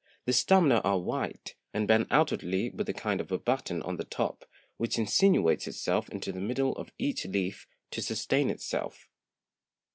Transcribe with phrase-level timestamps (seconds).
[0.25, 4.03] The Stamina are white, and bend outwardly with a kind of a Button on the
[4.03, 4.45] top,
[4.77, 9.07] which insinuates itself into the middle of each Leaf to sustain itself.